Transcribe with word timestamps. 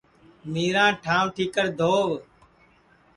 مِیراں 0.51 0.91
ٹھانٚوَ 1.03 1.31
ٹھِیکر 1.35 1.67
دھووَ 1.77 2.05